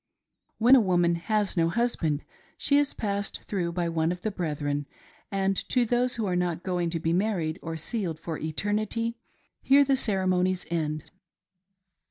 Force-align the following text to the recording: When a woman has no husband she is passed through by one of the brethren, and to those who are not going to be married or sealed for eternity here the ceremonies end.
When 0.57 0.75
a 0.75 0.81
woman 0.81 1.13
has 1.13 1.55
no 1.55 1.69
husband 1.69 2.23
she 2.57 2.79
is 2.79 2.91
passed 2.91 3.43
through 3.43 3.73
by 3.73 3.87
one 3.87 4.11
of 4.11 4.21
the 4.21 4.31
brethren, 4.31 4.87
and 5.31 5.55
to 5.69 5.85
those 5.85 6.15
who 6.15 6.25
are 6.25 6.35
not 6.35 6.63
going 6.63 6.89
to 6.89 6.99
be 6.99 7.13
married 7.13 7.59
or 7.61 7.77
sealed 7.77 8.19
for 8.19 8.39
eternity 8.39 9.19
here 9.61 9.83
the 9.83 9.95
ceremonies 9.95 10.65
end. 10.71 11.11